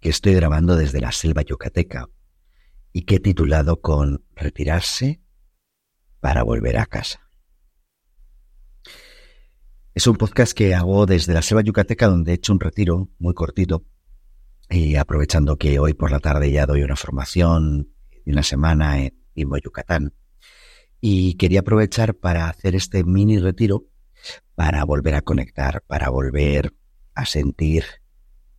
que 0.00 0.08
estoy 0.08 0.34
grabando 0.34 0.76
desde 0.76 1.00
la 1.00 1.12
selva 1.12 1.42
yucateca 1.42 2.08
y 2.92 3.02
que 3.02 3.16
he 3.16 3.20
titulado 3.20 3.80
con 3.80 4.24
Retirarse 4.34 5.20
para 6.20 6.42
volver 6.42 6.78
a 6.78 6.86
casa. 6.86 7.30
Es 9.94 10.06
un 10.06 10.16
podcast 10.16 10.52
que 10.52 10.74
hago 10.74 11.04
desde 11.06 11.34
la 11.34 11.42
selva 11.42 11.62
yucateca 11.62 12.08
donde 12.08 12.32
he 12.32 12.34
hecho 12.36 12.52
un 12.52 12.60
retiro 12.60 13.10
muy 13.18 13.34
cortito 13.34 13.84
y 14.70 14.96
aprovechando 14.96 15.56
que 15.56 15.78
hoy 15.78 15.94
por 15.94 16.10
la 16.10 16.20
tarde 16.20 16.50
ya 16.50 16.64
doy 16.64 16.82
una 16.82 16.96
formación 16.96 17.92
de 18.24 18.32
una 18.32 18.42
semana 18.42 19.02
en 19.02 19.20
Imo 19.34 19.58
Yucatán 19.58 20.14
y 21.00 21.34
quería 21.34 21.60
aprovechar 21.60 22.14
para 22.14 22.48
hacer 22.48 22.74
este 22.74 23.04
mini 23.04 23.38
retiro 23.38 23.86
para 24.54 24.84
volver 24.84 25.14
a 25.14 25.22
conectar, 25.22 25.82
para 25.86 26.10
volver 26.10 26.74
a 27.14 27.26
sentir 27.26 27.84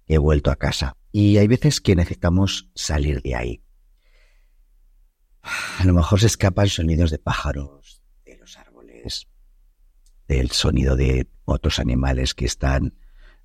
que 0.06 0.16
he 0.16 0.18
vuelto 0.18 0.52
a 0.52 0.56
casa. 0.56 0.98
Y 1.12 1.38
hay 1.38 1.48
veces 1.48 1.82
que 1.82 1.96
necesitamos 1.96 2.70
salir 2.74 3.22
de 3.22 3.36
ahí. 3.36 3.64
A 5.42 5.84
lo 5.86 5.94
mejor 5.94 6.20
se 6.20 6.28
escapan 6.28 6.68
sonidos 6.68 7.12
de 7.12 7.20
pájaros, 7.20 8.02
de 8.26 8.38
los 8.38 8.58
árboles, 8.58 9.28
del 10.28 10.52
sonido 10.52 10.96
de 10.96 11.28
otros 11.46 11.80
animales 11.80 12.34
que 12.34 12.46
están 12.46 12.94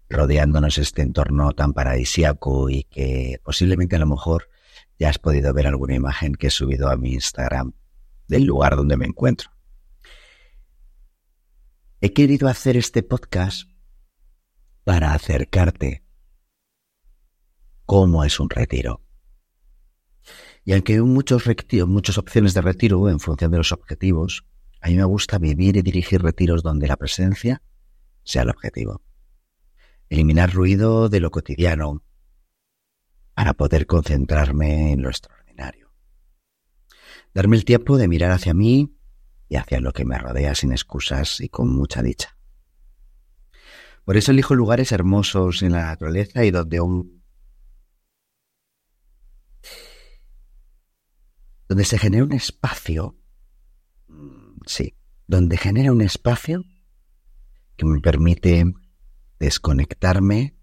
rodeándonos 0.08 0.78
este 0.78 1.02
entorno 1.02 1.52
tan 1.52 1.72
paradisiaco 1.72 2.70
y 2.70 2.84
que 2.84 3.40
posiblemente 3.42 3.96
a 3.96 3.98
lo 3.98 4.06
mejor 4.06 4.48
ya 4.98 5.08
has 5.08 5.18
podido 5.18 5.52
ver 5.52 5.66
alguna 5.66 5.94
imagen 5.94 6.34
que 6.34 6.46
he 6.46 6.50
subido 6.50 6.88
a 6.88 6.96
mi 6.96 7.14
Instagram 7.14 7.72
del 8.28 8.44
lugar 8.44 8.76
donde 8.76 8.96
me 8.96 9.06
encuentro. 9.06 9.50
He 12.00 12.12
querido 12.12 12.48
hacer 12.48 12.76
este 12.76 13.02
podcast 13.02 13.68
para 14.84 15.12
acercarte 15.12 16.05
cómo 17.86 18.24
es 18.24 18.38
un 18.40 18.50
retiro. 18.50 19.00
Y 20.64 20.72
aunque 20.72 20.94
hay 20.94 21.00
muchos 21.00 21.44
muchas 21.86 22.18
opciones 22.18 22.52
de 22.52 22.60
retiro 22.60 23.08
en 23.08 23.20
función 23.20 23.52
de 23.52 23.58
los 23.58 23.72
objetivos, 23.72 24.44
a 24.80 24.88
mí 24.88 24.96
me 24.96 25.04
gusta 25.04 25.38
vivir 25.38 25.76
y 25.76 25.82
dirigir 25.82 26.20
retiros 26.20 26.62
donde 26.62 26.88
la 26.88 26.96
presencia 26.96 27.62
sea 28.24 28.42
el 28.42 28.50
objetivo. 28.50 29.00
Eliminar 30.08 30.52
ruido 30.52 31.08
de 31.08 31.20
lo 31.20 31.30
cotidiano 31.30 32.02
para 33.34 33.54
poder 33.54 33.86
concentrarme 33.86 34.92
en 34.92 35.02
lo 35.02 35.08
extraordinario. 35.08 35.92
Darme 37.32 37.56
el 37.56 37.64
tiempo 37.64 37.96
de 37.96 38.08
mirar 38.08 38.32
hacia 38.32 38.54
mí 38.54 38.96
y 39.48 39.56
hacia 39.56 39.80
lo 39.80 39.92
que 39.92 40.04
me 40.04 40.18
rodea 40.18 40.54
sin 40.54 40.72
excusas 40.72 41.40
y 41.40 41.48
con 41.48 41.68
mucha 41.68 42.02
dicha. 42.02 42.36
Por 44.04 44.16
eso 44.16 44.32
elijo 44.32 44.54
lugares 44.54 44.90
hermosos 44.90 45.62
en 45.62 45.72
la 45.72 45.86
naturaleza 45.86 46.44
y 46.44 46.50
donde 46.50 46.80
un 46.80 47.15
donde 51.68 51.84
se 51.84 51.98
genera 51.98 52.24
un 52.24 52.32
espacio, 52.32 53.16
sí, 54.66 54.96
donde 55.26 55.56
genera 55.56 55.92
un 55.92 56.00
espacio 56.00 56.64
que 57.76 57.86
me 57.86 58.00
permite 58.00 58.64
desconectarme 59.38 60.56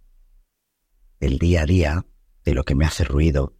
del 1.19 1.37
día 1.37 1.61
a 1.61 1.65
día, 1.65 2.05
de 2.43 2.53
lo 2.53 2.63
que 2.63 2.75
me 2.75 2.85
hace 2.85 3.03
ruido, 3.03 3.57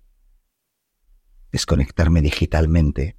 desconectarme 1.52 2.22
digitalmente 2.22 3.18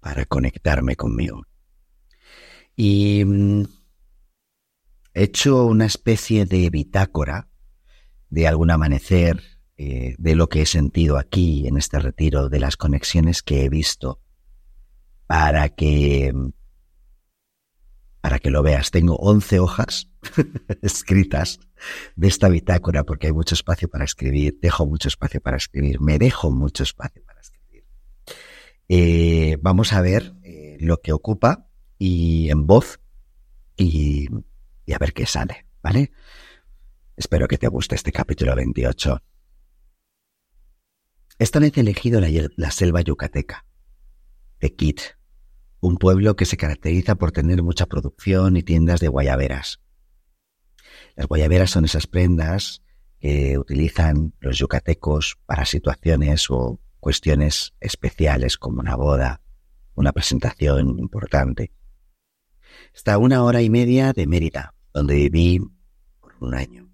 para 0.00 0.26
conectarme 0.26 0.96
conmigo. 0.96 1.46
Y 2.76 3.24
mm, 3.24 3.62
he 5.14 5.22
hecho 5.22 5.64
una 5.64 5.86
especie 5.86 6.44
de 6.44 6.68
bitácora 6.68 7.48
de 8.28 8.46
algún 8.46 8.70
amanecer, 8.70 9.55
eh, 9.76 10.14
de 10.18 10.34
lo 10.34 10.48
que 10.48 10.62
he 10.62 10.66
sentido 10.66 11.18
aquí 11.18 11.66
en 11.66 11.76
este 11.76 11.98
retiro, 11.98 12.48
de 12.48 12.60
las 12.60 12.76
conexiones 12.76 13.42
que 13.42 13.64
he 13.64 13.68
visto, 13.68 14.20
para 15.26 15.68
que, 15.70 16.32
para 18.20 18.38
que 18.38 18.50
lo 18.50 18.62
veas. 18.62 18.90
Tengo 18.90 19.16
11 19.16 19.60
hojas 19.60 20.10
escritas 20.82 21.60
de 22.14 22.28
esta 22.28 22.48
bitácora 22.48 23.04
porque 23.04 23.28
hay 23.28 23.32
mucho 23.32 23.54
espacio 23.54 23.88
para 23.88 24.04
escribir, 24.04 24.58
dejo 24.60 24.86
mucho 24.86 25.08
espacio 25.08 25.40
para 25.40 25.56
escribir, 25.56 26.00
me 26.00 26.18
dejo 26.18 26.50
mucho 26.50 26.82
espacio 26.82 27.22
para 27.24 27.36
eh, 28.88 29.58
vamos 29.60 29.92
a 29.92 30.00
ver 30.00 30.34
eh, 30.44 30.76
lo 30.80 31.00
que 31.00 31.12
ocupa 31.12 31.66
y 31.98 32.50
en 32.50 32.66
voz 32.66 33.00
y, 33.76 34.28
a 34.92 34.98
ver 34.98 35.12
qué 35.12 35.26
sale, 35.26 35.66
¿vale? 35.82 36.12
Espero 37.16 37.48
que 37.48 37.58
te 37.58 37.68
guste 37.68 37.94
este 37.94 38.12
capítulo 38.12 38.54
28. 38.54 39.22
Esta 41.38 41.58
vez 41.58 41.76
he 41.76 41.80
elegido 41.80 42.20
la, 42.20 42.70
selva 42.70 43.02
yucateca, 43.02 43.66
de 44.58 44.74
un 45.80 45.98
pueblo 45.98 46.34
que 46.34 46.46
se 46.46 46.56
caracteriza 46.56 47.16
por 47.16 47.30
tener 47.30 47.62
mucha 47.62 47.84
producción 47.84 48.56
y 48.56 48.62
tiendas 48.62 49.00
de 49.00 49.08
guayaberas. 49.08 49.80
Las 51.14 51.26
guayaberas 51.26 51.70
son 51.70 51.84
esas 51.84 52.06
prendas 52.06 52.82
que 53.20 53.58
utilizan 53.58 54.32
los 54.40 54.56
yucatecos 54.58 55.36
para 55.44 55.66
situaciones 55.66 56.50
o 56.50 56.80
cuestiones 57.00 57.74
especiales 57.80 58.56
como 58.56 58.80
una 58.80 58.96
boda, 58.96 59.42
una 59.94 60.12
presentación 60.12 60.98
importante. 60.98 61.70
Está 62.94 63.18
una 63.18 63.44
hora 63.44 63.60
y 63.60 63.68
media 63.68 64.14
de 64.14 64.26
Mérida, 64.26 64.74
donde 64.94 65.16
viví 65.16 65.60
por 66.18 66.34
un 66.40 66.54
año. 66.54 66.90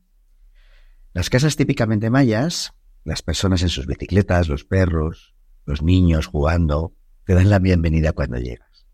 Las 1.12 1.30
casas 1.30 1.54
típicamente 1.56 2.10
mayas, 2.10 2.74
las 3.04 3.22
personas 3.22 3.62
en 3.62 3.68
sus 3.68 3.86
bicicletas, 3.86 4.48
los 4.48 4.64
perros, 4.64 5.34
los 5.64 5.82
niños 5.82 6.26
jugando, 6.26 6.94
te 7.24 7.34
dan 7.34 7.50
la 7.50 7.58
bienvenida 7.58 8.12
cuando 8.12 8.38
llegas. 8.38 8.86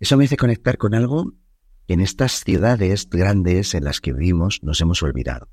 Eso 0.00 0.16
me 0.16 0.24
hace 0.24 0.36
conectar 0.36 0.78
con 0.78 0.94
algo 0.94 1.32
que 1.86 1.94
en 1.94 2.00
estas 2.00 2.44
ciudades 2.44 3.08
grandes 3.08 3.74
en 3.74 3.84
las 3.84 4.00
que 4.00 4.12
vivimos 4.12 4.62
nos 4.62 4.80
hemos 4.80 5.02
olvidado, 5.02 5.48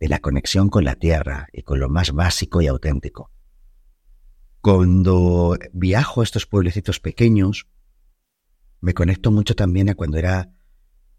de 0.00 0.08
la 0.08 0.20
conexión 0.20 0.68
con 0.70 0.84
la 0.84 0.94
tierra 0.94 1.48
y 1.52 1.62
con 1.62 1.80
lo 1.80 1.88
más 1.88 2.12
básico 2.12 2.62
y 2.62 2.66
auténtico. 2.66 3.30
Cuando 4.60 5.56
viajo 5.72 6.20
a 6.20 6.24
estos 6.24 6.46
pueblecitos 6.46 7.00
pequeños, 7.00 7.66
me 8.80 8.94
conecto 8.94 9.30
mucho 9.30 9.54
también 9.54 9.88
a 9.88 9.94
cuando 9.94 10.18
era 10.18 10.50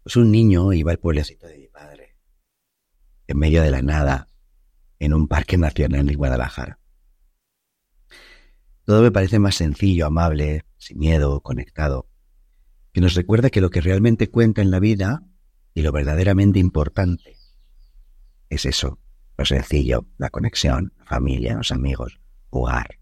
pues, 0.02 0.16
un 0.16 0.30
niño, 0.30 0.72
iba 0.72 0.90
al 0.90 0.98
pueblecito 0.98 1.46
de 1.46 1.58
mi 1.58 1.68
padre, 1.68 2.16
en 3.26 3.38
medio 3.38 3.62
de 3.62 3.70
la 3.70 3.82
nada, 3.82 4.29
en 5.00 5.14
un 5.14 5.26
parque 5.26 5.58
nacional 5.58 6.08
en 6.08 6.16
Guadalajara. 6.16 6.78
Todo 8.84 9.02
me 9.02 9.10
parece 9.10 9.38
más 9.38 9.56
sencillo, 9.56 10.06
amable, 10.06 10.64
sin 10.78 10.98
miedo, 10.98 11.40
conectado, 11.40 12.08
que 12.92 13.00
nos 13.00 13.14
recuerda 13.14 13.50
que 13.50 13.60
lo 13.60 13.70
que 13.70 13.80
realmente 13.80 14.30
cuenta 14.30 14.62
en 14.62 14.70
la 14.70 14.78
vida 14.78 15.24
y 15.74 15.82
lo 15.82 15.92
verdaderamente 15.92 16.58
importante 16.58 17.36
es 18.48 18.66
eso, 18.66 18.98
lo 19.38 19.44
sencillo, 19.44 20.06
la 20.18 20.30
conexión, 20.30 20.92
la 20.98 21.04
familia, 21.06 21.54
los 21.54 21.72
amigos, 21.72 22.20
jugar. 22.50 22.98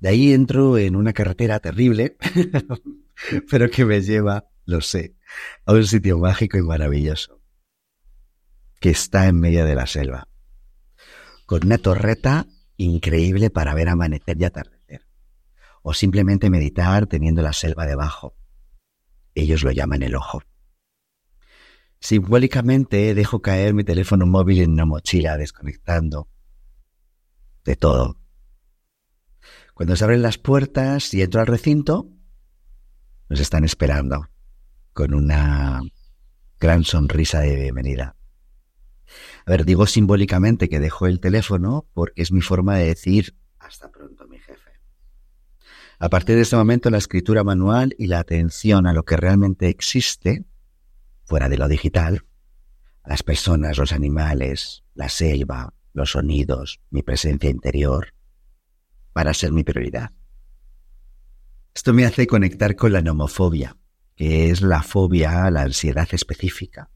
De 0.00 0.08
ahí 0.08 0.32
entro 0.32 0.78
en 0.78 0.96
una 0.96 1.12
carretera 1.12 1.60
terrible, 1.60 2.16
pero 3.50 3.70
que 3.70 3.84
me 3.84 4.02
lleva, 4.02 4.48
lo 4.64 4.80
sé, 4.80 5.14
a 5.64 5.72
un 5.72 5.86
sitio 5.86 6.18
mágico 6.18 6.58
y 6.58 6.62
maravilloso, 6.62 7.40
que 8.80 8.90
está 8.90 9.28
en 9.28 9.38
medio 9.38 9.64
de 9.64 9.74
la 9.74 9.86
selva, 9.86 10.29
con 11.50 11.66
una 11.66 11.78
torreta 11.78 12.46
increíble 12.76 13.50
para 13.50 13.74
ver 13.74 13.88
amanecer 13.88 14.40
y 14.40 14.44
atardecer, 14.44 15.08
o 15.82 15.92
simplemente 15.94 16.48
meditar 16.48 17.08
teniendo 17.08 17.42
la 17.42 17.52
selva 17.52 17.86
debajo. 17.86 18.36
Ellos 19.34 19.64
lo 19.64 19.72
llaman 19.72 20.04
el 20.04 20.14
ojo. 20.14 20.44
Simbólicamente 21.98 23.16
dejo 23.16 23.42
caer 23.42 23.74
mi 23.74 23.82
teléfono 23.82 24.26
móvil 24.26 24.60
en 24.60 24.70
una 24.70 24.84
mochila 24.84 25.36
desconectando 25.36 26.28
de 27.64 27.74
todo, 27.74 28.20
cuando 29.74 29.96
se 29.96 30.04
abren 30.04 30.22
las 30.22 30.38
puertas 30.38 31.12
y 31.14 31.22
entro 31.22 31.40
al 31.40 31.48
recinto, 31.48 32.12
nos 33.28 33.40
están 33.40 33.64
esperando 33.64 34.28
con 34.92 35.14
una 35.14 35.80
gran 36.60 36.84
sonrisa 36.84 37.40
de 37.40 37.56
bienvenida. 37.56 38.19
A 39.50 39.54
ver, 39.54 39.64
digo 39.64 39.84
simbólicamente 39.86 40.68
que 40.68 40.78
dejo 40.78 41.08
el 41.08 41.18
teléfono 41.18 41.84
porque 41.92 42.22
es 42.22 42.30
mi 42.30 42.40
forma 42.40 42.76
de 42.76 42.86
decir 42.86 43.36
hasta 43.58 43.90
pronto, 43.90 44.28
mi 44.28 44.38
jefe. 44.38 44.70
A 45.98 46.08
partir 46.08 46.36
de 46.36 46.42
este 46.42 46.54
momento, 46.54 46.88
la 46.88 46.98
escritura 46.98 47.42
manual 47.42 47.96
y 47.98 48.06
la 48.06 48.20
atención 48.20 48.86
a 48.86 48.92
lo 48.92 49.02
que 49.02 49.16
realmente 49.16 49.68
existe, 49.68 50.44
fuera 51.24 51.48
de 51.48 51.58
lo 51.58 51.66
digital, 51.66 52.26
a 53.02 53.08
las 53.08 53.24
personas, 53.24 53.76
los 53.76 53.90
animales, 53.90 54.84
la 54.94 55.08
selva, 55.08 55.74
los 55.94 56.12
sonidos, 56.12 56.80
mi 56.90 57.02
presencia 57.02 57.50
interior, 57.50 58.14
para 59.12 59.34
ser 59.34 59.50
mi 59.50 59.64
prioridad. 59.64 60.12
Esto 61.74 61.92
me 61.92 62.04
hace 62.04 62.28
conectar 62.28 62.76
con 62.76 62.92
la 62.92 63.02
nomofobia, 63.02 63.76
que 64.14 64.52
es 64.52 64.62
la 64.62 64.84
fobia, 64.84 65.50
la 65.50 65.62
ansiedad 65.62 66.06
específica, 66.12 66.88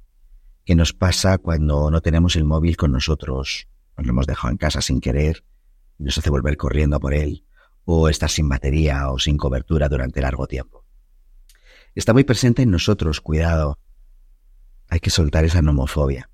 que 0.64 0.75
nos 0.75 0.93
pasa 0.93 1.38
cuando 1.38 1.90
no 1.90 2.00
tenemos 2.00 2.37
el 2.37 2.44
móvil 2.44 2.76
con 2.76 2.93
nosotros, 2.93 3.69
nos 3.96 4.06
lo 4.06 4.11
hemos 4.12 4.26
dejado 4.26 4.50
en 4.50 4.56
casa 4.56 4.81
sin 4.81 5.00
querer, 5.00 5.44
nos 5.99 6.19
hace 6.19 6.31
volver 6.31 6.56
corriendo 6.56 6.99
por 7.00 7.14
él, 7.14 7.44
o 7.84 8.08
estar 8.08 8.31
sin 8.31 8.49
batería 8.49 9.11
o 9.11 9.19
sin 9.19 9.37
cobertura 9.37 9.88
durante 9.88 10.20
largo 10.20 10.46
tiempo. 10.46 10.84
Está 11.94 12.12
muy 12.12 12.25
presente 12.25 12.62
en 12.62 12.70
nosotros, 12.70 13.20
cuidado. 13.20 13.78
Hay 14.88 15.00
que 15.00 15.11
soltar 15.11 15.44
esa 15.44 15.62
nomofobia. 15.62 16.31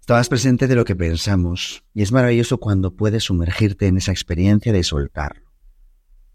Está 0.00 0.14
más 0.14 0.28
presente 0.28 0.66
de 0.66 0.74
lo 0.74 0.84
que 0.84 0.96
pensamos, 0.96 1.84
y 1.94 2.02
es 2.02 2.10
maravilloso 2.10 2.58
cuando 2.58 2.96
puedes 2.96 3.24
sumergirte 3.24 3.86
en 3.86 3.98
esa 3.98 4.12
experiencia 4.12 4.72
de 4.72 4.82
soltarlo, 4.82 5.52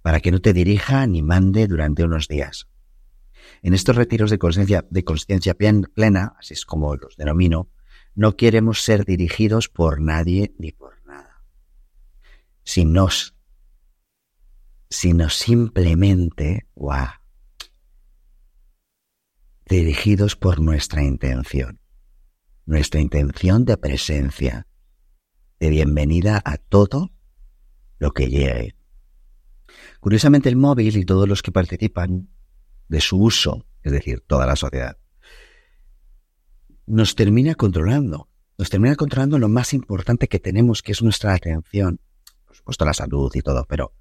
para 0.01 0.19
que 0.19 0.31
no 0.31 0.39
te 0.39 0.53
dirija 0.53 1.05
ni 1.07 1.21
mande 1.21 1.67
durante 1.67 2.03
unos 2.03 2.27
días. 2.27 2.67
En 3.61 3.73
estos 3.73 3.95
retiros 3.95 4.29
de 4.29 4.37
conciencia 4.37 4.85
de 4.89 5.03
conciencia 5.03 5.55
plena, 5.55 6.35
así 6.39 6.53
es 6.53 6.65
como 6.65 6.95
los 6.95 7.15
denomino, 7.17 7.69
no 8.15 8.35
queremos 8.35 8.81
ser 8.81 9.05
dirigidos 9.05 9.69
por 9.69 10.01
nadie 10.01 10.53
ni 10.57 10.71
por 10.71 11.05
nada, 11.05 11.43
sino, 12.63 13.09
sino 14.89 15.29
simplemente, 15.29 16.67
wow, 16.75 17.07
dirigidos 19.67 20.35
por 20.35 20.59
nuestra 20.59 21.03
intención, 21.03 21.79
nuestra 22.65 23.01
intención 23.01 23.65
de 23.65 23.77
presencia, 23.77 24.67
de 25.59 25.69
bienvenida 25.69 26.41
a 26.43 26.57
todo 26.57 27.11
lo 27.99 28.13
que 28.13 28.29
llegue. 28.29 28.75
Curiosamente 29.99 30.49
el 30.49 30.55
móvil 30.55 30.97
y 30.97 31.05
todos 31.05 31.27
los 31.27 31.41
que 31.43 31.51
participan 31.51 32.29
de 32.87 33.01
su 33.01 33.17
uso, 33.17 33.65
es 33.83 33.91
decir, 33.91 34.23
toda 34.25 34.45
la 34.45 34.55
sociedad, 34.55 34.97
nos 36.85 37.15
termina 37.15 37.55
controlando. 37.55 38.29
Nos 38.57 38.69
termina 38.69 38.95
controlando 38.95 39.37
lo 39.37 39.49
más 39.49 39.73
importante 39.73 40.27
que 40.27 40.39
tenemos, 40.39 40.81
que 40.81 40.93
es 40.93 41.03
nuestra 41.03 41.33
atención. 41.33 41.99
Por 42.45 42.55
supuesto, 42.55 42.85
la 42.85 42.93
salud 42.93 43.31
y 43.35 43.41
todo, 43.41 43.65
pero 43.69 43.93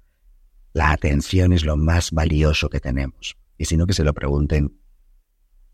la 0.73 0.91
atención 0.91 1.53
es 1.53 1.63
lo 1.63 1.77
más 1.77 2.11
valioso 2.11 2.69
que 2.69 2.79
tenemos. 2.79 3.37
Y 3.57 3.65
si 3.65 3.77
no, 3.77 3.85
que 3.85 3.93
se 3.93 4.03
lo 4.03 4.13
pregunten 4.13 4.79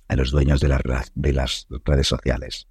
a 0.08 0.16
los 0.16 0.32
dueños 0.32 0.60
de, 0.60 0.68
las 0.68 0.82
redes 1.86 2.08
sociales. 2.08 2.68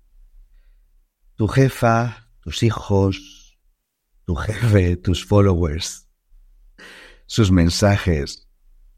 Tu 1.36 1.48
jefa, 1.48 2.28
tus 2.40 2.62
hijos, 2.62 3.58
tu 4.24 4.34
jefe, 4.34 4.96
tus 4.96 5.24
followers, 5.24 6.08
sus 7.26 7.50
mensajes, 7.50 8.48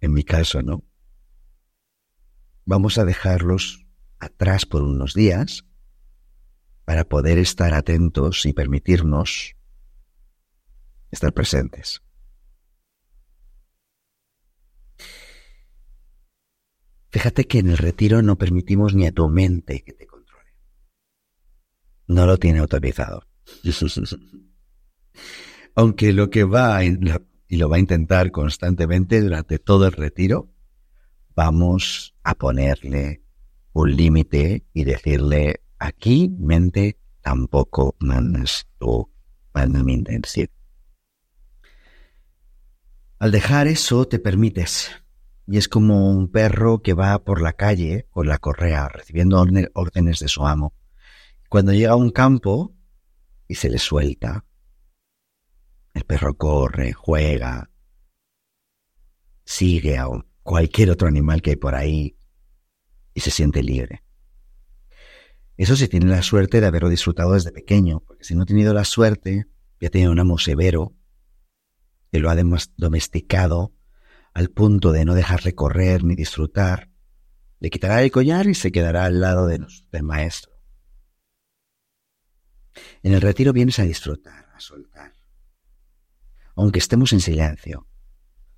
en 0.00 0.12
mi 0.12 0.25
caso, 0.25 0.62
¿no? 0.62 0.85
Vamos 2.64 2.99
a 2.99 3.05
dejarlos 3.05 3.87
atrás 4.19 4.66
por 4.66 4.82
unos 4.82 5.14
días 5.14 5.64
para 6.84 7.05
poder 7.05 7.38
estar 7.38 7.75
atentos 7.75 8.44
y 8.46 8.52
permitirnos 8.52 9.55
estar 11.11 11.32
presentes. 11.32 12.02
Fíjate 17.11 17.46
que 17.46 17.61
en 17.61 17.70
el 17.70 17.78
retiro 17.78 18.22
no 18.22 18.37
permitimos 18.37 18.94
ni 18.94 19.06
a 19.06 19.12
tu 19.12 19.28
mente 19.28 19.84
que 19.84 19.93
te 19.93 20.06
controle. 20.06 20.52
No 22.08 22.26
lo 22.26 22.38
tiene 22.38 22.58
autorizado. 22.58 23.28
Aunque 25.76 26.12
lo 26.12 26.31
que 26.31 26.44
va 26.44 26.84
y 26.84 26.96
lo 27.56 27.69
va 27.69 27.76
a 27.76 27.81
intentar 27.81 28.31
constantemente 28.32 29.20
durante 29.20 29.58
todo 29.58 29.87
el 29.87 29.93
retiro 29.93 30.53
vamos 31.34 32.14
a 32.22 32.34
ponerle 32.34 33.22
un 33.72 33.96
límite 33.96 34.66
y 34.72 34.84
decirle, 34.84 35.62
aquí, 35.78 36.34
mente, 36.38 36.98
tampoco 37.20 37.96
mandas 37.98 38.69
tú, 38.78 39.10
manda 39.52 39.82
mi. 39.82 40.02
Al 43.19 43.32
dejar 43.32 43.66
eso 43.66 44.06
te 44.06 44.19
permites. 44.19 44.90
Y 45.46 45.58
es 45.58 45.69
como 45.69 46.10
un 46.10 46.31
perro 46.31 46.81
que 46.81 46.94
va 46.94 47.22
por 47.22 47.42
la 47.42 47.52
calle 47.52 48.06
con 48.10 48.28
la 48.28 48.38
correa 48.38 48.88
recibiendo 48.88 49.44
órdenes 49.75 50.20
de 50.20 50.28
su 50.28 50.46
amo. 50.46 50.75
Cuando 51.50 51.72
llega 51.72 51.92
a 51.92 51.96
un 51.96 52.10
campo 52.10 52.75
y 53.46 53.56
se 53.56 53.69
le 53.69 53.78
suelta, 53.78 54.46
el 55.92 56.04
perro 56.04 56.36
corre, 56.36 56.92
juega, 56.92 57.70
sigue 59.44 59.98
a 59.98 60.08
un 60.08 60.26
cualquier 60.44 60.91
otro 60.91 61.08
animal 61.08 61.43
que 61.43 61.50
hay 61.50 61.56
por 61.56 61.75
ahí 61.75 62.17
y 63.12 63.20
se 63.20 63.32
siente 63.32 63.62
libre. 63.62 64.05
Eso 65.56 65.75
sí 65.75 65.88
tiene 65.88 66.06
la 66.06 66.23
suerte 66.23 66.61
de 66.61 66.67
haberlo 66.67 66.88
disfrutado 66.88 67.32
desde 67.32 67.50
pequeño, 67.50 68.00
porque 68.00 68.25
si 68.25 68.35
no 68.35 68.43
ha 68.43 68.46
tenido 68.46 68.75
la 68.75 68.85
suerte, 68.85 69.46
ya 69.81 69.88
tiene 69.88 70.08
un 70.08 70.20
amo 70.20 70.38
severo 70.38 70.94
que 72.12 72.19
lo 72.19 72.31
ha 72.31 72.37
domesticado 72.76 73.73
al 74.32 74.50
punto 74.50 74.93
de 74.93 75.05
no 75.05 75.14
dejarle 75.14 75.55
correr 75.55 76.05
ni 76.05 76.14
disfrutar, 76.14 76.91
le 77.61 77.70
quitará 77.70 78.02
el 78.02 78.11
collar 78.11 78.46
y 78.46 78.55
se 78.55 78.73
quedará 78.73 79.05
al 79.05 79.20
lado 79.20 79.46
del 79.46 79.67
maestro. 80.03 80.53
En 83.03 83.15
el 83.15 83.20
retiro 83.20 83.53
vienes 83.53 83.79
a 83.79 83.84
disfrutar, 83.84 84.51
a 84.55 84.60
soltar. 84.60 85.15
Aunque 86.56 86.81
estemos 86.81 87.13
en 87.13 87.20
silencio, 87.20 87.89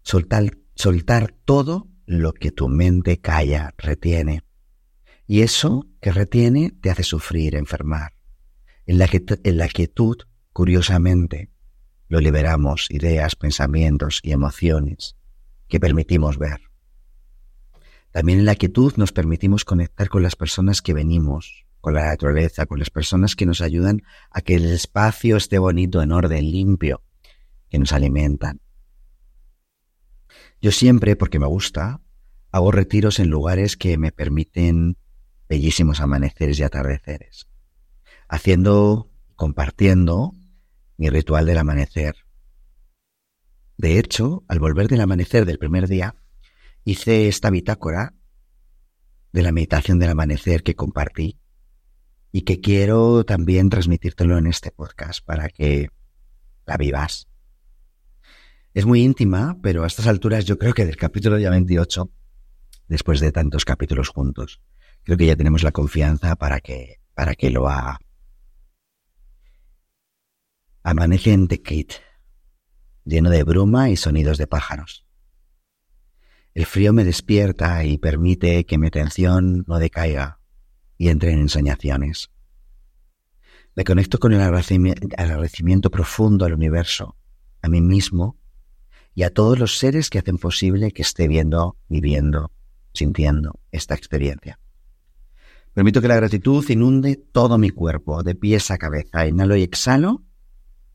soltar 0.03 0.57
soltar 0.77 1.35
todo 1.45 1.89
lo 2.05 2.33
que 2.33 2.53
tu 2.53 2.69
mente 2.69 3.19
calla, 3.21 3.75
retiene. 3.79 4.45
Y 5.27 5.41
eso 5.41 5.89
que 6.01 6.13
retiene 6.13 6.71
te 6.71 6.91
hace 6.91 7.03
sufrir, 7.03 7.57
enfermar. 7.57 8.13
En 8.85 8.99
la, 8.99 9.69
quietud, 9.69 10.19
curiosamente, 10.53 11.51
lo 12.09 12.21
liberamos 12.21 12.89
ideas, 12.91 13.35
pensamientos 13.35 14.21
y 14.23 14.31
emociones 14.31 15.17
que 15.67 15.81
permitimos 15.81 16.39
ver. 16.39 16.61
También 18.13 18.39
en 18.39 18.45
la 18.45 18.55
quietud 18.55 18.95
nos 18.97 19.11
permitimos 19.11 19.65
conectar 19.65 20.09
con 20.09 20.23
las 20.23 20.37
personas 20.37 20.83
que 20.83 20.95
venimos, 20.95 21.67
con 21.81 21.95
la 21.95 22.07
naturaleza, 22.07 22.67
con 22.67 22.79
las 22.79 22.91
personas 22.91 23.35
que 23.35 23.47
nos 23.47 23.61
ayudan 23.61 24.03
a 24.31 24.43
que 24.43 24.55
el 24.55 24.67
espacio 24.67 25.37
esté 25.37 25.59
bonito, 25.59 26.01
en 26.01 26.13
orden, 26.13 26.49
limpio, 26.53 27.03
que 27.69 27.81
nos 27.81 27.93
alimentan. 27.93 28.61
Yo 30.61 30.73
siempre, 30.73 31.17
porque 31.17 31.39
me 31.39 31.47
gusta, 31.47 32.01
hago 32.51 32.73
retiros 32.73 33.19
en 33.19 33.29
lugares 33.29 33.77
que 33.77 33.99
me 33.99 34.13
permiten 34.13 34.97
bellísimos 35.49 36.01
amaneceres 36.01 36.59
y 36.59 36.63
atardeceres, 36.63 37.49
haciendo, 38.29 39.11
compartiendo 39.37 40.33
mi 40.97 41.11
ritual 41.11 41.47
del 41.47 41.59
amanecer. 41.59 42.17
De 43.77 43.99
hecho, 43.99 44.45
al 44.49 44.59
volver 44.59 44.89
del 44.89 45.03
amanecer 45.03 45.45
del 45.45 45.59
primer 45.59 45.87
día, 45.87 46.15
hice 46.85 47.29
esta 47.29 47.51
bitácora 47.51 48.15
de 49.33 49.43
la 49.43 49.53
meditación 49.53 49.99
del 49.99 50.11
amanecer 50.11 50.63
que 50.63 50.75
compartí 50.75 51.39
y 52.33 52.43
que 52.43 52.61
quiero 52.61 53.25
también 53.25 53.69
transmitírtelo 53.69 54.39
en 54.39 54.47
este 54.47 54.71
podcast 54.71 55.25
para 55.25 55.49
que 55.49 55.91
la 56.65 56.77
vivas. 56.77 57.29
Es 58.77 58.85
muy 58.85 59.01
íntima, 59.01 59.57
pero 59.63 59.85
a 59.85 59.87
estas 59.87 60.07
alturas 60.07 60.45
yo 60.45 60.59
creo 60.59 60.75
que 60.75 60.85
del 60.85 60.99
capítulo 60.99 61.39
ya 61.39 61.49
28, 61.49 62.13
después 62.89 63.21
de 63.21 63.33
tantos 63.33 63.65
capítulos 63.65 64.11
juntos, 64.11 64.61
creo 65.03 65.17
que 65.17 65.25
ya 65.25 65.35
tenemos 65.35 65.63
la 65.63 65.73
confianza 65.73 66.37
para 66.37 66.61
que, 66.61 67.01
para 67.15 67.35
que 67.35 67.49
lo 67.49 67.71
haga. 67.71 67.99
Amanece 70.83 71.33
en 71.33 71.49
Tekit, 71.49 71.95
lleno 73.07 73.31
de 73.31 73.45
bruma 73.45 73.89
y 73.89 73.97
sonidos 73.97 74.37
de 74.37 74.47
pájaros. 74.47 75.07
El 76.53 76.67
frío 76.67 76.93
me 76.93 77.05
despierta 77.05 77.83
y 77.83 77.97
permite 77.97 78.67
que 78.67 78.77
mi 78.77 78.89
atención 78.89 79.65
no 79.67 79.79
decaiga 79.79 80.41
y 80.99 81.09
entre 81.09 81.33
en 81.33 81.39
ensoñaciones. 81.39 82.31
Me 83.75 83.85
conecto 83.85 84.19
con 84.19 84.35
el 84.35 84.43
agradecimiento 84.43 85.91
profundo 85.91 86.45
al 86.45 86.53
universo, 86.53 87.17
a 87.63 87.71
mí 87.71 87.81
mismo 87.81 88.39
y 89.17 89.23
a 89.23 89.31
todos 89.31 89.59
los 89.59 89.79
seres 89.79 90.11
que 90.11 90.19
hacen 90.19 90.37
posible 90.37 90.93
que 90.93 91.01
esté 91.01 91.27
viendo, 91.27 91.79
viviendo, 91.89 92.53
sintiendo 92.93 93.59
esta 93.73 93.95
experiencia. 93.95 94.61
Permito 95.73 96.03
que 96.03 96.09
la 96.09 96.17
gratitud 96.17 96.63
inunde 96.69 97.17
todo 97.17 97.57
mi 97.57 97.71
cuerpo, 97.71 98.23
de 98.23 98.35
pies 98.35 98.71
a 98.71 98.77
cabeza. 98.77 99.27
Inhalo 99.27 99.57
y 99.57 99.63
exhalo 99.63 100.23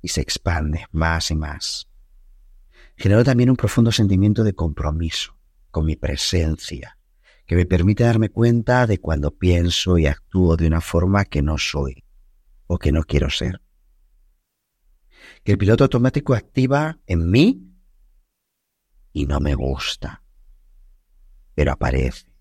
y 0.03 0.09
se 0.09 0.21
expande 0.21 0.85
más 0.91 1.31
y 1.31 1.35
más. 1.35 1.87
Genero 2.95 3.23
también 3.23 3.49
un 3.49 3.55
profundo 3.55 3.91
sentimiento 3.91 4.43
de 4.43 4.53
compromiso 4.53 5.35
con 5.71 5.85
mi 5.85 5.95
presencia, 5.95 6.99
que 7.47 7.55
me 7.55 7.65
permite 7.65 8.03
darme 8.03 8.29
cuenta 8.29 8.85
de 8.85 8.99
cuando 8.99 9.31
pienso 9.31 9.97
y 9.97 10.05
actúo 10.05 10.57
de 10.57 10.67
una 10.67 10.81
forma 10.81 11.25
que 11.25 11.41
no 11.41 11.57
soy 11.57 12.03
o 12.67 12.77
que 12.77 12.91
no 12.91 13.01
quiero 13.03 13.31
ser. 13.31 13.61
Que 15.43 15.53
el 15.53 15.57
piloto 15.57 15.85
automático 15.85 16.35
activa 16.35 16.99
en 17.07 17.31
mí 17.31 17.70
y 19.13 19.25
no 19.25 19.39
me 19.39 19.55
gusta, 19.55 20.23
pero 21.55 21.71
aparece 21.71 22.31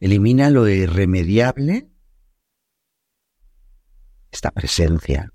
elimina 0.00 0.50
lo 0.50 0.68
irremediable, 0.68 1.90
esta 4.30 4.50
presencia, 4.50 5.32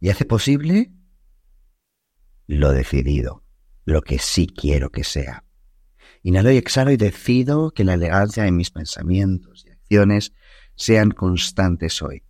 y 0.00 0.10
hace 0.10 0.24
posible 0.24 0.92
lo 2.46 2.72
decidido, 2.72 3.44
lo 3.84 4.02
que 4.02 4.18
sí 4.18 4.46
quiero 4.46 4.90
que 4.90 5.04
sea. 5.04 5.44
Inhalo 6.22 6.50
y 6.50 6.56
exhalo 6.56 6.90
y 6.90 6.96
decido 6.96 7.72
que 7.72 7.84
la 7.84 7.94
elegancia 7.94 8.44
de 8.44 8.52
mis 8.52 8.70
pensamientos 8.70 9.64
y 9.66 9.70
acciones 9.70 10.32
sean 10.74 11.10
constantes 11.10 12.02
hoy, 12.02 12.24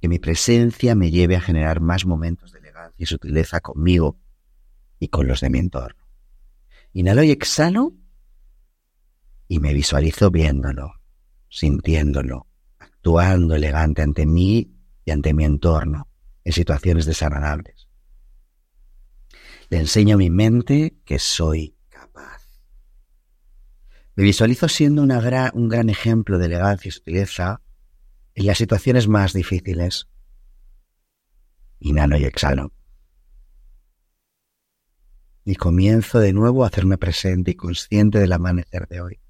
que 0.00 0.08
mi 0.08 0.18
presencia 0.18 0.94
me 0.94 1.10
lleve 1.10 1.36
a 1.36 1.40
generar 1.40 1.80
más 1.80 2.06
momentos 2.06 2.52
de 2.52 2.60
elegancia 2.60 2.94
y 2.96 3.06
sutileza 3.06 3.60
conmigo 3.60 4.18
y 5.00 5.08
con 5.08 5.26
los 5.26 5.40
de 5.40 5.50
mi 5.50 5.58
entorno. 5.58 6.06
Inhalo 6.92 7.24
y 7.24 7.30
exhalo 7.30 7.94
y 9.48 9.58
me 9.58 9.72
visualizo 9.72 10.30
viéndolo, 10.30 11.00
sintiéndolo, 11.48 12.46
actuando 12.78 13.56
elegante 13.56 14.02
ante 14.02 14.26
mí 14.26 14.76
y 15.04 15.10
ante 15.10 15.34
mi 15.34 15.44
entorno 15.44 16.08
en 16.44 16.52
situaciones 16.52 17.06
desagradables. 17.06 17.88
Le 19.70 19.78
enseño 19.78 20.16
a 20.16 20.18
mi 20.18 20.30
mente 20.30 20.96
que 21.04 21.18
soy 21.18 21.76
capaz. 21.88 22.42
Me 24.14 24.24
visualizo 24.24 24.68
siendo 24.68 25.02
un 25.02 25.68
gran 25.68 25.88
ejemplo 25.88 26.38
de 26.38 26.46
elegancia 26.46 26.88
y 26.88 26.92
sutileza 26.92 27.62
en 28.34 28.46
las 28.46 28.58
situaciones 28.58 29.08
más 29.08 29.32
difíciles. 29.32 30.08
Inhalo 31.78 32.18
y 32.18 32.24
exhalo. 32.24 32.72
Y 35.50 35.56
comienzo 35.56 36.20
de 36.20 36.32
nuevo 36.32 36.62
a 36.62 36.68
hacerme 36.68 36.96
presente 36.96 37.50
y 37.50 37.54
consciente 37.56 38.20
del 38.20 38.32
amanecer 38.32 38.86
de 38.86 39.00
hoy. 39.00 39.20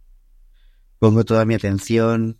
Pongo 0.98 1.24
toda 1.24 1.46
mi 1.46 1.54
atención 1.54 2.38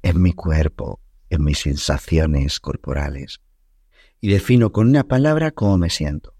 en 0.00 0.22
mi 0.22 0.32
cuerpo, 0.32 1.02
en 1.28 1.44
mis 1.44 1.58
sensaciones 1.58 2.58
corporales 2.58 3.42
y 4.18 4.30
defino 4.30 4.72
con 4.72 4.88
una 4.88 5.04
palabra 5.04 5.50
cómo 5.50 5.76
me 5.76 5.90
siento. 5.90 6.34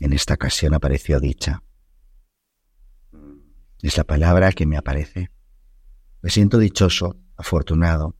En 0.00 0.12
esta 0.12 0.34
ocasión 0.34 0.74
apareció 0.74 1.20
dicha. 1.20 1.62
Es 3.80 3.96
la 3.96 4.02
palabra 4.02 4.50
que 4.50 4.66
me 4.66 4.76
aparece. 4.76 5.30
Me 6.20 6.30
siento 6.30 6.58
dichoso, 6.58 7.20
afortunado. 7.36 8.16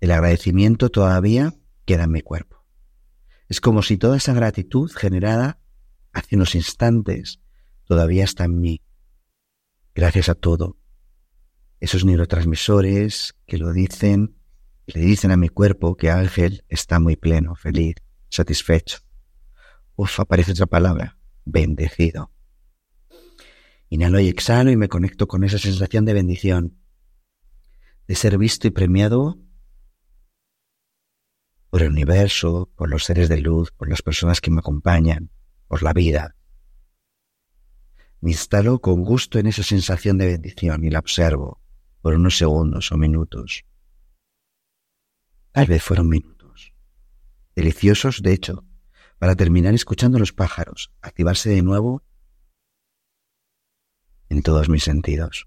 El 0.00 0.10
agradecimiento 0.10 0.88
todavía 0.88 1.52
queda 1.84 2.04
en 2.04 2.12
mi 2.12 2.22
cuerpo. 2.22 2.55
Es 3.48 3.60
como 3.60 3.82
si 3.82 3.96
toda 3.96 4.16
esa 4.16 4.34
gratitud 4.34 4.90
generada 4.90 5.60
hace 6.12 6.36
unos 6.36 6.54
instantes 6.54 7.40
todavía 7.84 8.24
está 8.24 8.44
en 8.44 8.60
mí 8.60 8.82
gracias 9.96 10.28
a 10.28 10.34
todo. 10.34 10.76
Esos 11.80 12.04
neurotransmisores 12.04 13.34
que 13.46 13.56
lo 13.56 13.72
dicen, 13.72 14.36
le 14.86 15.00
dicen 15.00 15.30
a 15.30 15.38
mi 15.38 15.48
cuerpo 15.48 15.96
que 15.96 16.10
Ángel 16.10 16.64
está 16.68 17.00
muy 17.00 17.16
pleno, 17.16 17.56
feliz, 17.56 17.96
satisfecho. 18.28 18.98
Uf, 19.96 20.20
aparece 20.20 20.52
otra 20.52 20.66
palabra, 20.66 21.18
bendecido. 21.46 22.30
Inhalo 23.88 24.20
y 24.20 24.28
exhalo 24.28 24.70
y 24.70 24.76
me 24.76 24.88
conecto 24.88 25.26
con 25.26 25.44
esa 25.44 25.58
sensación 25.58 26.04
de 26.04 26.12
bendición, 26.12 26.78
de 28.06 28.14
ser 28.16 28.36
visto 28.36 28.66
y 28.66 28.70
premiado 28.70 29.38
por 31.76 31.82
el 31.82 31.90
universo, 31.90 32.72
por 32.74 32.88
los 32.88 33.04
seres 33.04 33.28
de 33.28 33.38
luz, 33.38 33.70
por 33.70 33.90
las 33.90 34.00
personas 34.00 34.40
que 34.40 34.50
me 34.50 34.60
acompañan, 34.60 35.30
por 35.68 35.82
la 35.82 35.92
vida. 35.92 36.34
Me 38.22 38.30
instalo 38.30 38.80
con 38.80 39.04
gusto 39.04 39.38
en 39.38 39.46
esa 39.46 39.62
sensación 39.62 40.16
de 40.16 40.26
bendición 40.26 40.86
y 40.86 40.88
la 40.88 41.00
observo 41.00 41.60
por 42.00 42.14
unos 42.14 42.38
segundos 42.38 42.92
o 42.92 42.96
minutos. 42.96 43.66
Tal 45.52 45.66
vez 45.66 45.82
fueron 45.82 46.08
minutos. 46.08 46.72
Deliciosos, 47.54 48.22
de 48.22 48.32
hecho, 48.32 48.64
para 49.18 49.36
terminar 49.36 49.74
escuchando 49.74 50.16
a 50.16 50.20
los 50.20 50.32
pájaros, 50.32 50.94
activarse 51.02 51.50
de 51.50 51.60
nuevo 51.60 52.02
en 54.30 54.40
todos 54.40 54.70
mis 54.70 54.84
sentidos. 54.84 55.46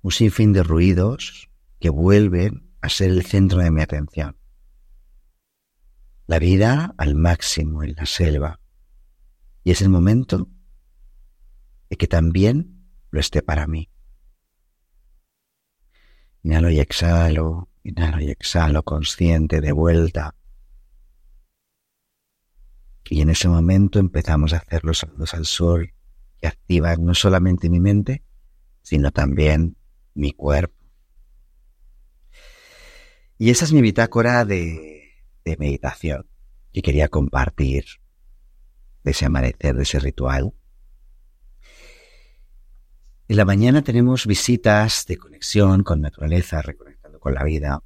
Un 0.00 0.10
sinfín 0.10 0.54
de 0.54 0.62
ruidos 0.62 1.50
que 1.80 1.90
vuelven 1.90 2.73
a 2.84 2.90
ser 2.90 3.10
el 3.10 3.24
centro 3.24 3.60
de 3.60 3.70
mi 3.70 3.80
atención. 3.80 4.36
La 6.26 6.38
vida 6.38 6.94
al 6.98 7.14
máximo 7.14 7.82
en 7.82 7.94
la 7.94 8.04
selva, 8.04 8.60
y 9.62 9.70
es 9.70 9.80
el 9.80 9.88
momento 9.88 10.50
de 11.88 11.96
que 11.96 12.06
también 12.06 12.86
lo 13.10 13.20
esté 13.20 13.42
para 13.42 13.66
mí. 13.66 13.90
Inhalo 16.42 16.68
y 16.68 16.78
exhalo, 16.78 17.70
inhalo 17.84 18.20
y 18.20 18.30
exhalo, 18.30 18.82
consciente, 18.82 19.62
de 19.62 19.72
vuelta. 19.72 20.34
Y 23.08 23.22
en 23.22 23.30
ese 23.30 23.48
momento 23.48 23.98
empezamos 23.98 24.52
a 24.52 24.58
hacer 24.58 24.84
los 24.84 24.98
saludos 24.98 25.32
al 25.32 25.46
sol 25.46 25.94
que 26.38 26.48
activan 26.48 27.02
no 27.02 27.14
solamente 27.14 27.70
mi 27.70 27.80
mente, 27.80 28.24
sino 28.82 29.10
también 29.10 29.78
mi 30.12 30.32
cuerpo. 30.32 30.73
Y 33.36 33.50
esa 33.50 33.64
es 33.64 33.72
mi 33.72 33.82
bitácora 33.82 34.44
de, 34.44 35.10
meditación 35.58 36.26
que 36.72 36.82
quería 36.82 37.08
compartir 37.08 37.84
de 39.02 39.10
ese 39.10 39.26
amanecer, 39.26 39.74
de 39.74 39.82
ese 39.82 39.98
ritual. 39.98 40.54
En 43.28 43.36
la 43.36 43.44
mañana 43.44 43.82
tenemos 43.82 44.26
visitas 44.26 45.06
de 45.06 45.16
conexión 45.16 45.82
con 45.82 46.00
naturaleza, 46.00 46.62
reconectando 46.62 47.18
con 47.18 47.34
la 47.34 47.44
vida. 47.44 47.82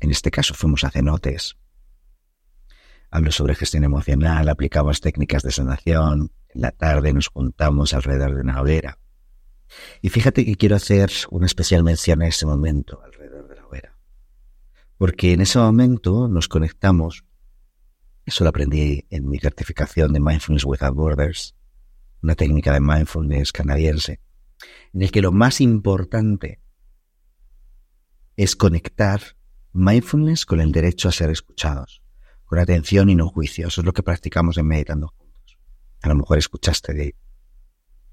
En 0.00 0.10
este 0.10 0.30
caso 0.30 0.54
fuimos 0.54 0.84
a 0.84 0.90
cenotes. 0.90 1.56
Hablo 3.10 3.30
sobre 3.30 3.54
gestión 3.54 3.84
emocional, 3.84 4.48
aplicamos 4.48 5.00
técnicas 5.00 5.42
de 5.42 5.52
sanación. 5.52 6.32
En 6.48 6.60
la 6.60 6.70
tarde 6.70 7.12
nos 7.12 7.28
juntamos 7.28 7.94
alrededor 7.94 8.34
de 8.34 8.40
una 8.40 8.60
hoguera. 8.60 8.98
Y 10.00 10.10
fíjate 10.10 10.44
que 10.44 10.56
quiero 10.56 10.76
hacer 10.76 11.10
una 11.30 11.46
especial 11.46 11.82
mención 11.82 12.22
a 12.22 12.28
ese 12.28 12.46
momento 12.46 13.00
alrededor. 13.02 13.41
Porque 15.02 15.32
en 15.32 15.40
ese 15.40 15.58
momento 15.58 16.28
nos 16.28 16.46
conectamos 16.46 17.24
eso 18.24 18.44
lo 18.44 18.50
aprendí 18.50 19.04
en 19.10 19.28
mi 19.28 19.40
certificación 19.40 20.12
de 20.12 20.20
Mindfulness 20.20 20.64
Without 20.64 20.94
Borders, 20.94 21.56
una 22.22 22.36
técnica 22.36 22.72
de 22.72 22.78
mindfulness 22.78 23.50
canadiense, 23.50 24.20
en 24.92 25.02
el 25.02 25.10
que 25.10 25.20
lo 25.20 25.32
más 25.32 25.60
importante 25.60 26.62
es 28.36 28.54
conectar 28.54 29.20
mindfulness 29.72 30.46
con 30.46 30.60
el 30.60 30.70
derecho 30.70 31.08
a 31.08 31.12
ser 31.12 31.30
escuchados, 31.30 32.00
con 32.44 32.60
atención 32.60 33.10
y 33.10 33.16
no 33.16 33.28
juicio. 33.28 33.66
Eso 33.66 33.80
es 33.80 33.84
lo 33.84 33.92
que 33.92 34.04
practicamos 34.04 34.56
en 34.56 34.68
Meditando 34.68 35.08
Juntos. 35.08 35.58
A 36.02 36.10
lo 36.10 36.14
mejor 36.14 36.38
escuchaste 36.38 36.94
de 36.94 37.16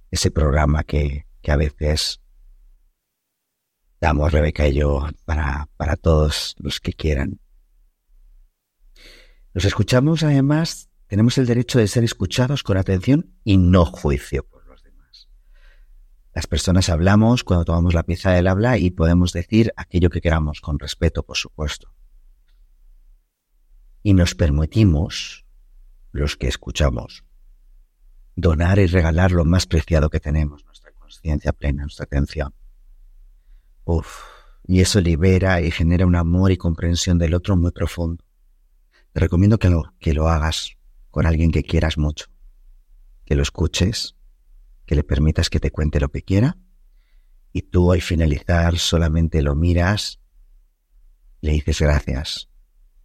ese 0.09 0.31
programa 0.31 0.83
que, 0.83 1.27
que 1.43 1.51
a 1.51 1.55
veces 1.55 2.19
damos 3.99 4.31
Rebeca 4.31 4.67
y 4.67 4.75
yo 4.75 5.07
para, 5.25 5.67
para 5.77 5.95
todos 5.95 6.55
los 6.59 6.79
que 6.79 6.93
quieran. 6.93 7.39
Los 9.53 9.65
escuchamos, 9.65 10.23
además, 10.23 10.89
tenemos 11.07 11.37
el 11.37 11.47
derecho 11.47 11.79
de 11.79 11.87
ser 11.87 12.03
escuchados 12.03 12.63
con 12.63 12.77
atención 12.77 13.33
y 13.43 13.57
no 13.57 13.85
juicio 13.85 14.45
por 14.45 14.65
los 14.67 14.83
demás. 14.83 15.27
Las 16.33 16.47
personas 16.47 16.89
hablamos 16.89 17.43
cuando 17.43 17.65
tomamos 17.65 17.93
la 17.93 18.03
pieza 18.03 18.31
del 18.31 18.47
habla 18.47 18.77
y 18.77 18.91
podemos 18.91 19.33
decir 19.33 19.73
aquello 19.75 20.09
que 20.09 20.21
queramos, 20.21 20.61
con 20.61 20.77
respeto, 20.77 21.23
por 21.23 21.35
supuesto. 21.35 21.93
Y 24.03 24.13
nos 24.13 24.35
permitimos, 24.35 25.45
los 26.11 26.37
que 26.37 26.47
escuchamos, 26.47 27.25
donar 28.35 28.79
y 28.79 28.85
regalar 28.85 29.31
lo 29.31 29.45
más 29.45 29.65
preciado 29.65 30.09
que 30.09 30.19
tenemos, 30.19 30.63
nuestra 30.63 30.91
conciencia 30.93 31.51
plena, 31.51 31.83
nuestra 31.83 32.05
atención. 32.05 32.53
Y 34.65 34.81
eso 34.81 35.01
libera 35.01 35.61
y 35.61 35.71
genera 35.71 36.05
un 36.05 36.15
amor 36.15 36.51
y 36.51 36.57
comprensión 36.57 37.17
del 37.17 37.33
otro 37.33 37.57
muy 37.57 37.71
profundo 37.71 38.23
te 39.13 39.19
recomiendo 39.19 39.57
que 39.57 39.69
lo, 39.69 39.93
que 39.99 40.13
lo 40.13 40.29
hagas 40.29 40.77
con 41.09 41.25
alguien 41.25 41.51
que 41.51 41.63
quieras 41.63 41.97
mucho, 41.97 42.27
que 43.25 43.35
lo 43.35 43.43
escuches, 43.43 44.15
que 44.85 44.95
le 44.95 45.03
permitas 45.03 45.49
que 45.49 45.59
te 45.59 45.71
cuente 45.71 45.99
lo 45.99 46.09
que 46.09 46.21
quiera 46.21 46.57
y 47.51 47.63
tú 47.63 47.91
al 47.91 48.01
finalizar 48.01 48.77
solamente 48.77 49.41
lo 49.41 49.55
miras, 49.55 50.19
le 51.41 51.51
dices 51.51 51.81
gracias, 51.81 52.49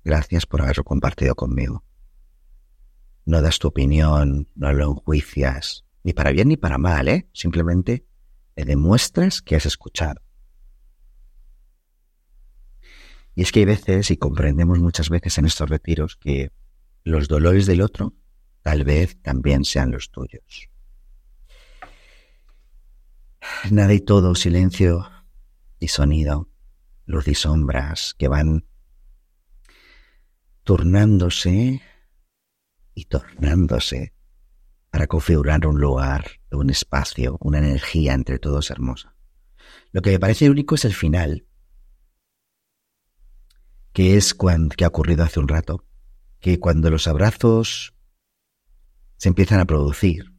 gracias 0.05 0.47
por 0.47 0.63
haberlo 0.63 0.85
compartido 0.85 1.35
conmigo. 1.35 1.85
No 3.25 3.41
das 3.41 3.59
tu 3.59 3.69
opinión, 3.69 4.49
no 4.55 4.73
lo 4.73 4.91
enjuicias, 4.91 5.87
ni 6.03 6.13
para 6.13 6.31
bien 6.31 6.49
ni 6.49 6.59
para 6.59 6.77
mal, 6.77 7.09
¿eh? 7.09 7.27
Simplemente 7.33 8.07
le 8.55 8.67
demuestras 8.67 9.41
que 9.41 9.57
has 9.57 9.65
escuchado. 9.65 10.21
Y 13.35 13.43
es 13.43 13.53
que 13.53 13.61
hay 13.61 13.67
veces, 13.67 14.11
y 14.11 14.17
comprendemos 14.17 14.79
muchas 14.79 15.11
veces 15.11 15.39
en 15.39 15.47
estos 15.47 15.69
retiros, 15.69 16.17
que 16.17 16.53
los 17.03 17.29
dolores 17.29 17.67
del 17.67 17.81
otro 17.81 18.15
tal 18.63 18.85
vez 18.85 19.21
también 19.21 19.65
sean 19.65 19.91
los 19.91 20.11
tuyos. 20.11 20.71
Nada 23.71 23.93
y 23.93 24.01
todo, 24.01 24.35
silencio 24.35 25.09
y 25.79 25.89
sonido, 25.89 26.49
luz 27.05 27.29
y 27.29 27.35
sombras 27.35 28.15
que 28.17 28.29
van 28.29 28.67
turnándose 30.63 31.83
y 32.95 33.05
tornándose 33.05 34.15
para 34.91 35.07
configurar 35.07 35.67
un 35.67 35.81
lugar, 35.81 36.41
un 36.51 36.71
espacio, 36.71 37.37
una 37.41 37.59
energía 37.59 38.15
entre 38.15 38.39
todos 38.39 38.71
hermosa. 38.71 39.15
Lo 39.93 40.01
que 40.03 40.11
me 40.11 40.21
parece 40.21 40.49
único 40.49 40.77
es 40.77 40.85
el 40.85 40.95
final, 40.95 41.47
que 43.95 44.17
es 44.17 44.35
cuando, 44.35 44.75
que 44.75 44.85
ha 44.85 44.89
ocurrido 44.89 45.23
hace 45.23 45.39
un 45.39 45.49
rato, 45.49 45.87
que 46.41 46.59
cuando 46.59 46.91
los 46.91 47.07
abrazos 47.07 47.95
se 49.17 49.29
empiezan 49.29 49.61
a 49.61 49.65
producir, 49.65 50.35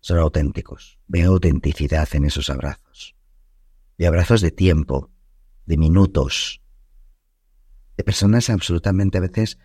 son 0.00 0.18
auténticos. 0.18 1.00
Veo 1.08 1.32
autenticidad 1.32 2.08
en 2.12 2.24
esos 2.24 2.50
abrazos. 2.50 3.16
De 3.98 4.06
abrazos 4.06 4.40
de 4.40 4.52
tiempo, 4.52 5.10
de 5.66 5.76
minutos, 5.76 6.62
de 7.96 8.04
personas 8.04 8.48
absolutamente 8.48 9.18
a 9.18 9.22
veces 9.22 9.58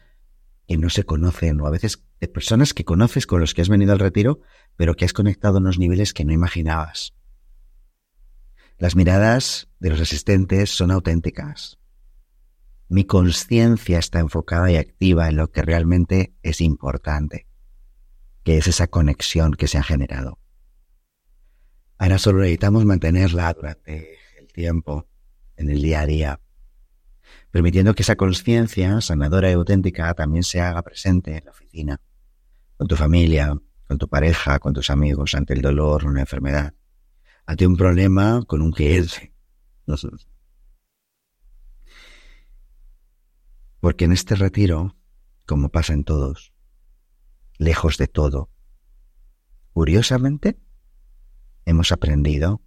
que 0.67 0.77
no 0.77 0.89
se 0.89 1.03
conocen, 1.03 1.61
o 1.61 1.67
a 1.67 1.71
veces 1.71 2.03
de 2.19 2.27
personas 2.27 2.73
que 2.73 2.83
conoces 2.83 3.27
con 3.27 3.39
los 3.39 3.53
que 3.53 3.61
has 3.61 3.69
venido 3.69 3.93
al 3.93 3.99
retiro, 3.99 4.41
pero 4.75 4.95
que 4.95 5.05
has 5.05 5.13
conectado 5.13 5.59
unos 5.59 5.77
niveles 5.77 6.13
que 6.13 6.25
no 6.25 6.33
imaginabas. 6.33 7.13
Las 8.79 8.95
miradas 8.95 9.69
de 9.79 9.91
los 9.91 10.01
asistentes 10.01 10.71
son 10.71 10.89
auténticas. 10.89 11.77
Mi 12.89 13.03
conciencia 13.03 13.99
está 13.99 14.19
enfocada 14.19 14.71
y 14.71 14.77
activa 14.77 15.27
en 15.27 15.37
lo 15.37 15.51
que 15.51 15.61
realmente 15.61 16.33
es 16.41 16.61
importante 16.61 17.47
que 18.47 18.57
es 18.57 18.67
esa 18.67 18.87
conexión 18.87 19.55
que 19.55 19.67
se 19.67 19.77
ha 19.77 19.83
generado. 19.83 20.39
Ahora 21.97 22.17
solo 22.17 22.39
necesitamos 22.39 22.85
mantenerla 22.85 23.53
durante 23.53 24.15
el 24.39 24.47
tiempo, 24.53 25.05
en 25.57 25.69
el 25.69 25.81
día 25.81 25.99
a 25.99 26.05
día, 26.05 26.39
permitiendo 27.51 27.93
que 27.93 28.03
esa 28.03 28.15
conciencia 28.15 29.01
sanadora 29.01 29.49
y 29.49 29.53
auténtica 29.55 30.13
también 30.13 30.43
se 30.43 30.61
haga 30.61 30.81
presente 30.81 31.35
en 31.37 31.43
la 31.43 31.51
oficina, 31.51 31.99
con 32.77 32.87
tu 32.87 32.95
familia, 32.95 33.53
con 33.85 33.97
tu 33.97 34.07
pareja, 34.07 34.59
con 34.59 34.71
tus 34.71 34.89
amigos, 34.89 35.35
ante 35.35 35.53
el 35.53 35.61
dolor, 35.61 36.05
una 36.05 36.21
enfermedad, 36.21 36.73
ante 37.45 37.67
un 37.67 37.75
problema 37.75 38.45
con 38.47 38.61
un 38.61 38.73
es. 38.77 39.19
Porque 43.87 44.03
en 44.03 44.11
este 44.11 44.35
retiro, 44.35 44.97
como 45.45 45.69
pasa 45.69 45.93
en 45.93 46.03
todos, 46.03 46.53
lejos 47.57 47.97
de 47.97 48.09
todo. 48.09 48.51
Curiosamente, 49.71 50.59
hemos 51.63 51.93
aprendido 51.93 52.61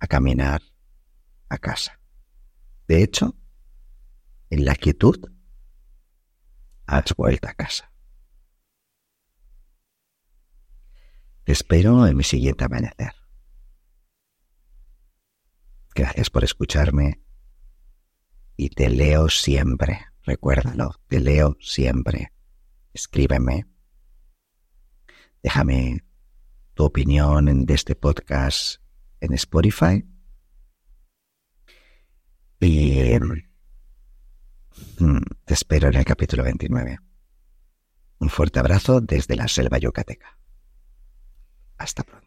a 0.00 0.08
caminar 0.08 0.60
a 1.48 1.58
casa. 1.58 2.00
De 2.88 3.04
hecho, 3.04 3.36
en 4.50 4.64
la 4.64 4.74
quietud, 4.74 5.30
has 6.86 7.14
vuelto 7.16 7.46
a 7.46 7.54
casa. 7.54 7.92
Te 11.44 11.52
espero 11.52 12.04
en 12.04 12.16
mi 12.16 12.24
siguiente 12.24 12.64
amanecer. 12.64 13.14
Gracias 15.94 16.30
por 16.30 16.42
escucharme 16.42 17.22
y 18.56 18.70
te 18.70 18.90
leo 18.90 19.28
siempre. 19.28 20.11
Recuérdalo, 20.24 21.00
te 21.08 21.20
leo 21.20 21.56
siempre. 21.60 22.32
Escríbeme 22.92 23.66
Déjame 25.42 26.04
tu 26.74 26.84
opinión 26.84 27.66
de 27.66 27.74
este 27.74 27.96
podcast 27.96 28.80
en 29.20 29.34
Spotify. 29.34 30.06
Y 32.60 33.18
mm, 35.00 35.18
te 35.44 35.54
espero 35.54 35.88
en 35.88 35.96
el 35.96 36.04
capítulo 36.04 36.44
29. 36.44 36.96
Un 38.20 38.30
fuerte 38.30 38.60
abrazo 38.60 39.00
desde 39.00 39.34
la 39.34 39.48
selva 39.48 39.78
yucateca. 39.78 40.38
Hasta 41.76 42.04
pronto. 42.04 42.21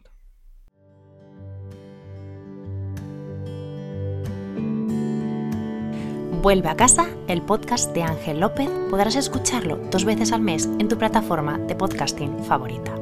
Vuelve 6.46 6.68
a 6.68 6.76
casa, 6.76 7.08
el 7.26 7.42
podcast 7.42 7.92
de 7.92 8.04
Ángel 8.04 8.38
López, 8.38 8.70
podrás 8.88 9.16
escucharlo 9.16 9.78
dos 9.90 10.04
veces 10.04 10.30
al 10.30 10.42
mes 10.42 10.66
en 10.78 10.86
tu 10.86 10.96
plataforma 10.96 11.58
de 11.58 11.74
podcasting 11.74 12.44
favorita. 12.44 12.94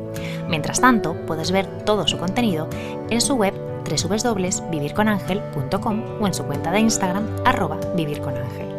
Mientras 0.48 0.80
tanto, 0.80 1.14
puedes 1.26 1.52
ver 1.52 1.66
todo 1.84 2.08
su 2.08 2.16
contenido 2.16 2.70
en 3.10 3.20
su 3.20 3.34
web 3.34 3.52
www.vivirconangel.com 3.84 6.22
o 6.22 6.26
en 6.26 6.32
su 6.32 6.44
cuenta 6.44 6.70
de 6.70 6.80
Instagram 6.80 7.26
arroba 7.44 7.78
vivirconangel. 7.94 8.74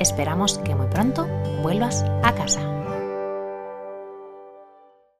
Esperamos 0.00 0.58
que 0.58 0.74
muy 0.74 0.88
pronto 0.88 1.28
vuelvas 1.62 2.04
a 2.24 2.34
casa. 2.34 2.71